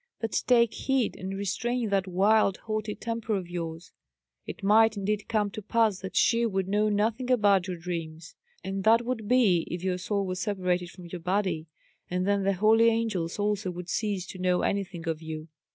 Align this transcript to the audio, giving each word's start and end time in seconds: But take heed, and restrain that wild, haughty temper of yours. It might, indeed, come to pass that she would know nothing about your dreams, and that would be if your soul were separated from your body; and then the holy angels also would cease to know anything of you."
But 0.19 0.31
take 0.47 0.73
heed, 0.73 1.15
and 1.15 1.37
restrain 1.37 1.89
that 1.89 2.07
wild, 2.07 2.57
haughty 2.65 2.95
temper 2.95 3.35
of 3.35 3.47
yours. 3.47 3.91
It 4.47 4.63
might, 4.63 4.97
indeed, 4.97 5.27
come 5.29 5.51
to 5.51 5.61
pass 5.61 5.99
that 5.99 6.15
she 6.15 6.43
would 6.43 6.67
know 6.67 6.89
nothing 6.89 7.29
about 7.29 7.67
your 7.67 7.77
dreams, 7.77 8.33
and 8.63 8.83
that 8.83 9.05
would 9.05 9.27
be 9.27 9.67
if 9.69 9.83
your 9.83 9.99
soul 9.99 10.25
were 10.25 10.33
separated 10.33 10.89
from 10.89 11.05
your 11.05 11.21
body; 11.21 11.67
and 12.09 12.25
then 12.25 12.41
the 12.41 12.53
holy 12.53 12.87
angels 12.89 13.37
also 13.37 13.69
would 13.69 13.89
cease 13.89 14.25
to 14.29 14.39
know 14.39 14.63
anything 14.63 15.07
of 15.07 15.21
you." 15.21 15.49